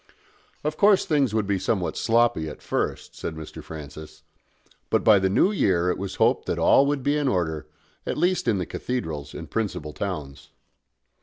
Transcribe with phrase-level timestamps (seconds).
[0.63, 3.63] Of course things would be somewhat sloppy at first, said Mr.
[3.63, 4.23] Francis;
[4.89, 7.67] but by the New Year it was hoped that all would be in order,
[8.03, 10.49] at least in the cathedrals and principal towns.